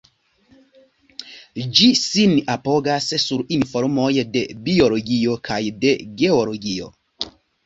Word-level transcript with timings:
Ĝi 1.79 1.89
sin 1.99 2.33
apogas 2.53 3.09
sur 3.25 3.43
informoj 3.59 4.09
de 4.37 4.43
Biologio 4.69 5.37
kaj 5.51 5.61
de 5.85 5.93
Geologio. 6.25 6.91